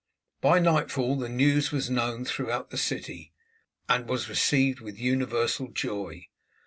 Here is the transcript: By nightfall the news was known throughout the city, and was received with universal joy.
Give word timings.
By 0.41 0.57
nightfall 0.57 1.15
the 1.19 1.29
news 1.29 1.71
was 1.71 1.91
known 1.91 2.25
throughout 2.25 2.71
the 2.71 2.77
city, 2.79 3.33
and 3.87 4.09
was 4.09 4.29
received 4.29 4.79
with 4.79 4.97
universal 4.97 5.67
joy. 5.67 6.29